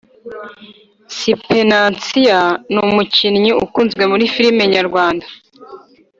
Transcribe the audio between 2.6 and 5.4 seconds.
numukinnyi ukunzwe muri firme nyarwanda